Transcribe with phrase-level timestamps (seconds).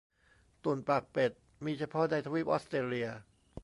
[0.63, 1.31] ตุ่นปากเป็ด
[1.65, 3.07] มีเฉพาะในทวีปออสเตรเลีย